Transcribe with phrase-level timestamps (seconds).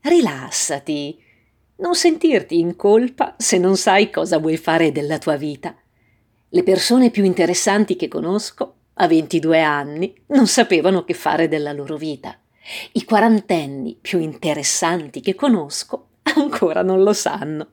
[0.00, 1.18] Rilassati.
[1.76, 5.76] Non sentirti in colpa se non sai cosa vuoi fare della tua vita.
[6.48, 11.96] Le persone più interessanti che conosco, a 22 anni, non sapevano che fare della loro
[11.96, 12.38] vita.
[12.92, 17.68] I quarantenni più interessanti che conosco ancora non lo sanno.